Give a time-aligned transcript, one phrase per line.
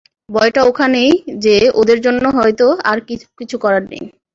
[0.31, 1.11] ভয়টা এখানেই
[1.43, 2.97] যে ওদের জন্য হয়তো আর
[3.39, 4.03] কিছু করার নেই!